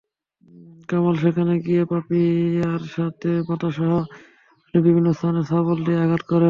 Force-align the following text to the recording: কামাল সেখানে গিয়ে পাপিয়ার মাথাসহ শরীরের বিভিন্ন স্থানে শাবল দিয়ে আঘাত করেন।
কামাল 0.89 1.15
সেখানে 1.15 1.53
গিয়ে 1.65 1.83
পাপিয়ার 1.85 2.81
মাথাসহ 3.49 3.91
শরীরের 4.57 4.81
বিভিন্ন 4.83 5.07
স্থানে 5.13 5.41
শাবল 5.43 5.77
দিয়ে 5.85 5.99
আঘাত 5.99 6.23
করেন। 6.23 6.39